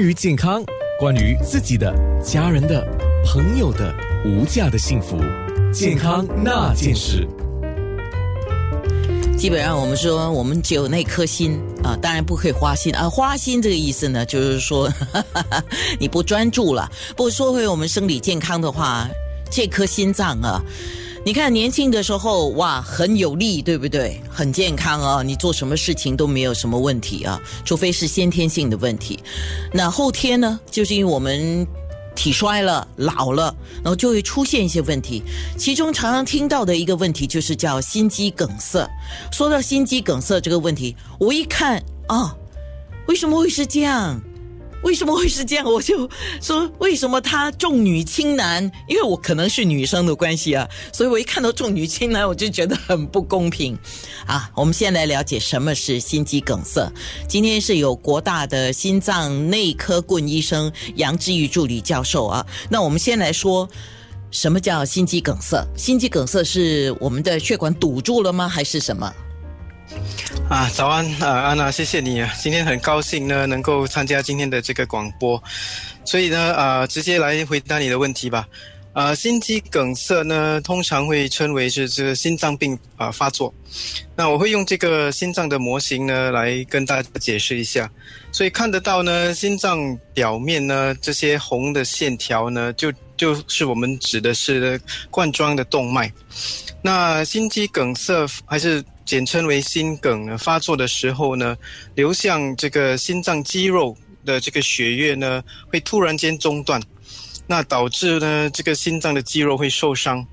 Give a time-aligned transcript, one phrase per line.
[0.00, 0.62] 关于健康，
[0.96, 1.92] 关于自己的、
[2.22, 2.86] 家人的、
[3.26, 3.92] 朋友的
[4.24, 5.18] 无价的幸福，
[5.72, 7.26] 健康那件事。
[9.36, 13.10] 基本上我们说，我们只有那颗心啊，当然不可以花心啊。
[13.10, 14.88] 花心这个意思呢，就是说
[15.98, 16.88] 你不专注了。
[17.16, 19.08] 不过说回我们生理健康的话，
[19.50, 20.62] 这颗心脏啊，
[21.24, 24.20] 你看年轻的时候哇，很有力，对不对？
[24.30, 29.18] 很健康啊，你做什么事情都没有什么问题啊，除非是先天性的问题。
[29.72, 31.66] 那后天呢，就是因为我们。
[32.14, 35.22] 体衰了，老了，然后就会出现一些问题。
[35.56, 38.90] 其中常常听到的一个问题就是叫心肌梗塞。
[39.30, 42.34] 说到心肌梗塞这个问题，我一看啊，
[43.06, 44.20] 为什么会是这样？
[44.82, 45.64] 为什么会是这样？
[45.66, 46.08] 我就
[46.40, 48.62] 说为什么他重女轻男？
[48.86, 53.76] 因为我可能是女生的关系啊，所以我一看到重女轻男，我就觉得很不公平
[54.26, 54.50] 啊。
[54.56, 56.90] 我们先来了解什么是心肌梗塞。
[57.28, 62.46] 今天是有国大的心脏内科顾问医生杨志玉助理教授啊。
[62.70, 63.68] 那我们先来说
[64.30, 65.66] 什么叫心肌梗塞？
[65.76, 68.48] 心肌梗塞是我们的血管堵住了吗？
[68.48, 69.12] 还是什么？
[70.48, 72.32] 啊，早安啊，安娜，谢谢你啊！
[72.40, 75.40] 今天很高兴呢，能够参加今天的这个广播，
[76.06, 78.48] 所以呢，啊，直接来回答你的问题吧。
[78.94, 83.52] 啊，心肌梗塞呢，通常会称为是这个心脏病啊发作。
[84.16, 87.88] 那我会用这个心脏的模型呢，来跟大家解释一下。
[88.32, 96.10] 所以看得到呢，心脏表面呢，这些红的线条呢，就就是我们指的是冠状的动脉。
[96.80, 98.82] 那心肌梗塞还是？
[99.08, 101.56] 简称为心梗呢，发作的时候呢，
[101.94, 105.42] 流向这个心脏肌肉的这个血液呢，
[105.72, 106.78] 会突然间中断，
[107.46, 110.24] 那导致呢这个心脏的肌肉会受伤。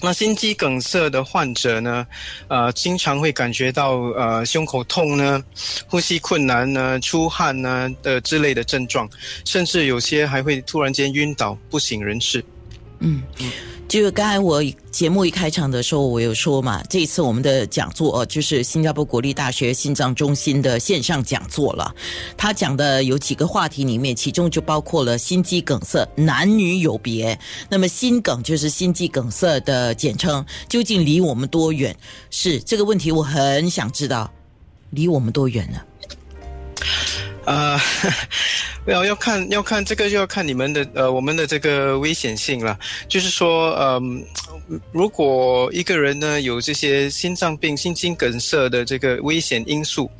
[0.00, 2.06] 那心肌梗塞的患者呢，
[2.46, 5.42] 呃，经常会感觉到呃胸口痛呢，
[5.88, 9.10] 呼吸困难呢，出汗呢的之类的症状，
[9.44, 12.44] 甚至有些还会突然间晕倒不省人事。
[13.00, 13.22] 嗯。
[13.88, 21.94] 就是刚才我节目一开场的时候，我有说嘛，这一次我们的讲座，就是新加坡国立大学心脏中心的线上讲座了。
[22.36, 27.38] 他讲的有几个话题里面，其中就包括了心肌梗塞，男女有别。
[27.70, 31.96] 那么心梗就是心肌梗塞的简称，究竟离我们多远？
[32.30, 34.30] 是这个问题，我很想知道，
[34.90, 35.80] 离我们多远呢？
[37.48, 37.80] 啊，
[38.84, 42.78] 要要看要看这个就要看你们的呃我们的这个危险性了。
[43.08, 44.22] 就是说，嗯，
[44.92, 50.10] 如果一个人呢有这些心脏病、心肌梗塞的这个危险因素，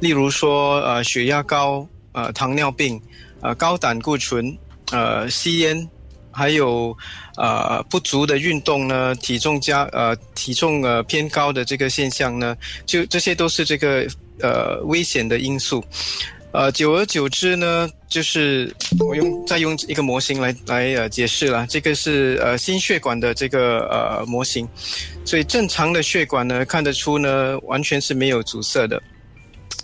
[0.00, 2.98] 例如说呃血压高、呃糖尿病、
[3.42, 4.56] 呃高胆固醇、
[4.90, 5.86] 呃吸烟，
[6.30, 6.96] 还有
[7.36, 12.56] 呃不足的运动呢，体重加呃体重呃偏高的这个现象呢，
[12.86, 14.06] 就这些都是这个
[14.40, 15.84] 呃危险的因素。
[16.50, 24.66] 呃，久而久之呢，就是我用再用一个模型来来呃解释了，这个是呃心血管的这个呃模型，
[25.26, 29.00] 所以正常的血管呢看得出呢完全是没有阻塞的。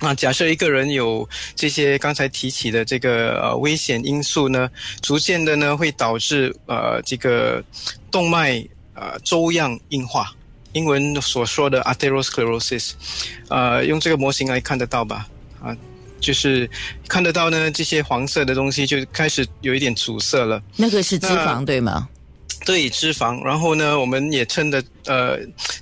[0.01, 4.69] 那假设一个人有这些刚才提起的这个呃危险因素呢，
[5.03, 7.63] 逐渐的呢会导致呃这个
[8.11, 8.57] 动脉
[8.95, 10.33] 呃粥样硬化，
[10.73, 12.93] 英文所说的 atherosclerosis，
[13.49, 15.29] 呃用这个模型来看得到吧？
[15.63, 15.77] 啊。
[16.25, 16.69] 就是
[17.07, 20.63] 看得到呢，这些黄色的东西就开始有一点阻塞了。
[20.75, 22.09] 那个是脂肪对吗？
[22.65, 23.45] 对，脂肪。
[23.45, 25.39] 然后呢，我们也称的呃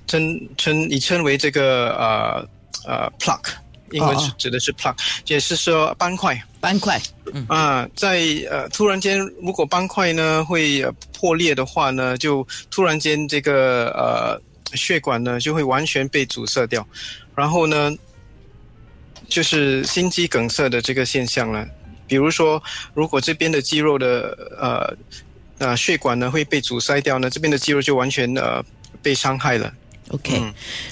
[0.08, 2.48] 称称以称为这个呃
[2.84, 3.52] 呃 plaque，
[3.92, 6.36] 英文指的是 plaque，也是说斑块。
[6.60, 7.00] 斑块。
[7.32, 10.84] 嗯啊，在呃突然间，如果斑块呢会
[11.16, 14.40] 破裂的话呢，就突然间这个呃
[14.76, 16.84] 血管呢就会完全被阻塞掉，
[17.36, 17.94] 然后呢。
[19.32, 21.66] 就是心肌梗塞的这个现象了，
[22.06, 22.62] 比如说，
[22.92, 28.62] 如果这边的肌肉的呃呃血管呢会被阻塞掉呢，这边的肌肉就完全呃
[29.00, 29.72] 被伤害了。
[30.10, 30.38] OK，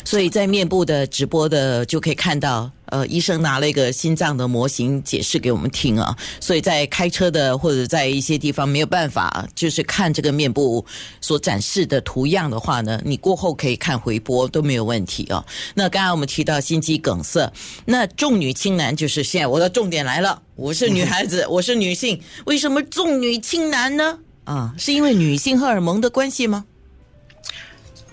[0.06, 6.16] 所以在面部的直播的就可以看到，呃，医生拿了一个心脏的模型解释给我们听啊。
[6.40, 10.84] 所以在开车的或者在一些地方没有办法，就是看这个面部
[11.20, 15.44] 所展示的图样的话呢，你过后可以看回播都没有问题啊。
[15.74, 17.52] 那刚才我们提到心肌梗塞，
[17.86, 20.42] 那重女轻男就是现在我的重点来了。
[20.56, 24.18] 我是女孩子，我是女性，为什么重女轻男呢？
[24.44, 26.64] 啊，是因为女性荷尔蒙的关系吗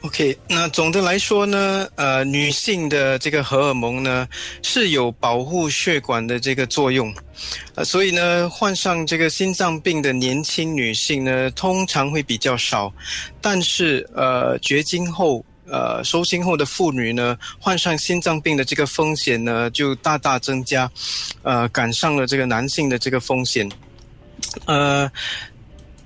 [0.02, 4.28] ？OK，那总的来说呢，呃，女性的这个荷尔蒙呢
[4.62, 7.14] 是有保护血管的这个作用，
[7.76, 12.94] 呃，所以呢，患上这个心脏病的年轻女性呢，通常会比较少，
[13.42, 20.90] 但是呃，绝经后呃收经后的妇女呢，患上心脏病的这个风险呢就大大增加，
[21.42, 23.70] 呃，赶上了这个男性的这个风险，
[24.66, 25.12] 呃。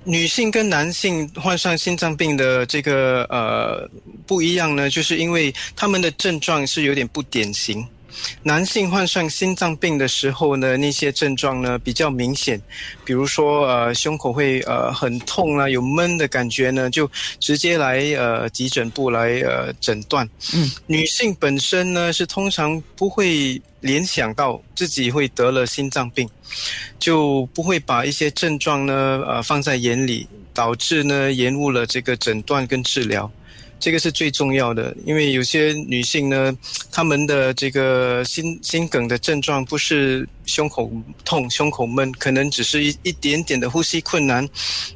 [0.03, 3.87] 女性跟男性患上心脏病的这个呃
[4.25, 7.85] 不一样呢，就是因为他们的症状是有点不典型。
[8.43, 12.61] 男性患上心脏病的时候呢，那些症状呢比较明显，
[13.05, 17.09] 比如说呃胸口会呃很痛啊，有闷的感觉呢，就
[17.39, 20.27] 直接来呃急诊部来呃诊断。
[20.53, 26.29] 嗯，女性本身呢是通常不会联想到自己会得了心脏病，
[26.99, 33.31] 就不会把一些症状呢呃放在眼里，导致呢延误了这个诊断跟治疗。
[33.81, 36.55] 这个是最重要的，因为有些女性呢，
[36.91, 40.89] 她们的这个心心梗的症状不是胸口
[41.25, 44.47] 痛、胸口闷，可能只是一一点点的呼吸困难，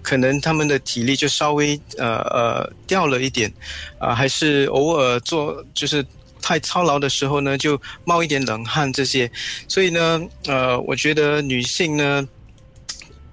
[0.04, 3.52] 可能她们的体力就稍微呃呃掉了一点，
[3.98, 6.06] 啊，还是偶尔做就是
[6.40, 9.30] 太操劳的时候呢，就冒一点冷汗这些，
[9.68, 12.28] 所以呢，呃，我觉得女性呢，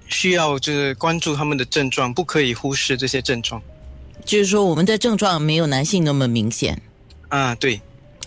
[0.09, 3.63] 需要就是关注她们的症状，不可以忽视这些症状。
[4.25, 6.81] 就是说，我们的症状没有男性那么明显
[7.29, 7.55] 啊。
[7.57, 7.81] 对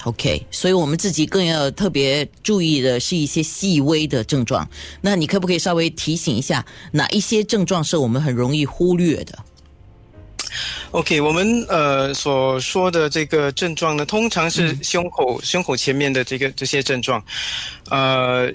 [0.04, 4.68] ，OK，所以我们自己更要特别注意的是一些细微的症状。
[5.02, 9.38] 那你可不可以稍微提醒一下，哪一些症状是我们很容易忽略的
[10.92, 17.24] ？OK，我们呃所说的这个症状呢，通常是胸口胸口前面的这个这些症状，
[17.90, 18.52] 呃。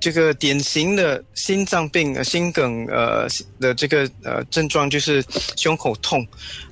[0.00, 3.26] 这个典型的心脏病、心梗呃
[3.60, 5.24] 的这个呃症状就是
[5.56, 6.26] 胸口痛，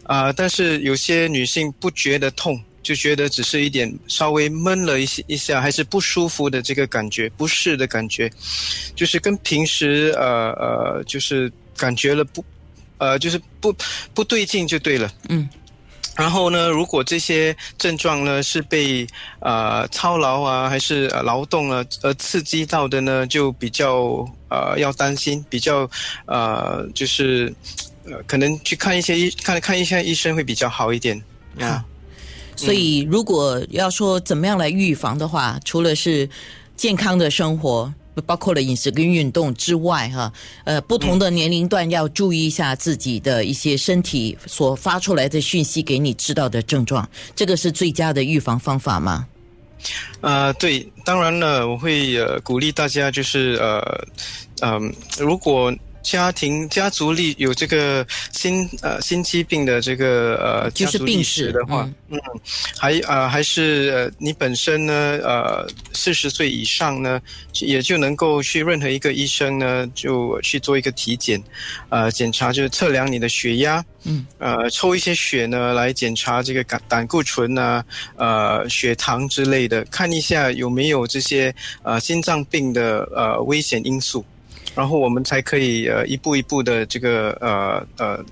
[0.05, 8.31] 啊，但是有些女性不觉得痛，就觉得只是一点稍微闷了一些一下，还是不舒服的这个感觉，不适的感觉，
[8.95, 12.45] 就是跟平时呃呃就是感觉了不，
[12.99, 13.75] 呃就是不
[14.15, 15.49] 不对劲就对了，嗯。
[16.17, 19.07] 然后呢，如果这些症状呢是被
[19.41, 25.89] 呃操劳啊，还是呃劳动啊呃刺激到的呢，就比较呃要担心，比较
[26.25, 27.53] 呃就是
[28.05, 31.23] 呃可能去看一些医看看一下医生会比较好一点
[31.61, 31.85] 啊。
[32.57, 36.29] 所以如果要说怎么样来预防的话，除了是
[36.77, 37.93] 健康的生活。
[38.25, 40.33] 包括了饮食跟运动之外，哈，
[40.65, 49.27] 呃，不同的年龄段要注意一下自己的一些身体所发出来的讯息，给你知道的症状，这个是最佳的预防方法吗？
[50.21, 54.07] 呃，对，当然了，我会呃鼓励大家，就是呃，
[54.61, 55.73] 嗯，如果。
[56.07, 62.19] 家庭家族里有这个心呃心肌病的这个呃就是病史的话，嗯，
[62.79, 64.95] 还呃还是呃你本身呢
[65.25, 67.21] 呃四十岁以上呢，
[67.61, 71.43] 也就能够去任何一个医生呢就去做一个体检，
[71.89, 77.85] 呃检查就是测量你的血压，嗯，呃抽一些血呢来检查这个胆胆固醇啊，
[78.17, 84.25] 呃血糖之类的，看一下有没有这些呃心脏病的呃危险因素。
[84.75, 88.25] 然后我们才可以呃一步一步的这个呃呃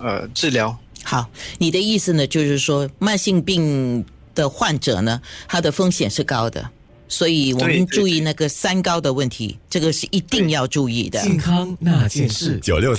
[0.00, 0.76] 呃治疗。
[1.02, 1.26] 好，
[1.58, 4.04] 你的意思呢，就是说慢性病
[4.34, 6.68] 的患者呢，他的风险是高的，
[7.08, 11.20] 所以我们注意那个三高的问题，这个是一定要注意的。
[11.20, 12.92] 健康那件事，九六。